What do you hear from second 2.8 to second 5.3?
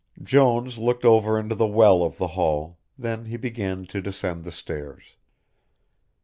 then he began to descend the stairs.